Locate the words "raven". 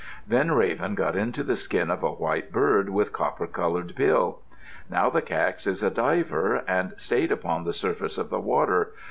0.53-0.95